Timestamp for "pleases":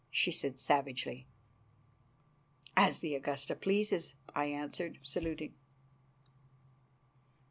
3.53-4.15